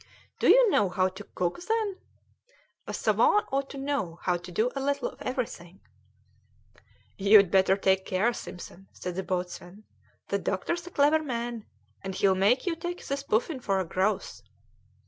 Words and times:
"Do 0.39 0.49
you 0.49 0.67
know 0.71 0.89
how 0.89 1.09
to 1.09 1.23
cook, 1.35 1.59
then?" 1.63 1.97
"A 2.87 2.91
savant 2.91 3.45
ought 3.51 3.69
to 3.69 3.77
know 3.77 4.17
how 4.23 4.35
to 4.35 4.51
do 4.51 4.71
a 4.75 4.81
little 4.81 5.09
of 5.09 5.21
everything." 5.21 5.79
"You'd 7.19 7.51
better 7.51 7.77
take 7.77 8.03
care, 8.03 8.33
Simpson," 8.33 8.87
said 8.93 9.13
the 9.13 9.21
boatswain; 9.21 9.83
"the 10.29 10.39
doctor's 10.39 10.87
a 10.87 10.89
clever 10.89 11.21
man, 11.21 11.67
and 12.01 12.15
he'll 12.15 12.33
make 12.33 12.65
you 12.65 12.75
take 12.75 13.05
this 13.05 13.21
puffin 13.21 13.59
for 13.59 13.79
a 13.79 13.85
grouse." 13.85 14.41